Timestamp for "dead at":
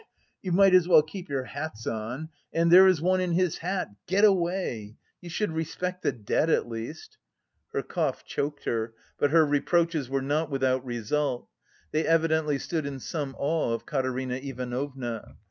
6.11-6.67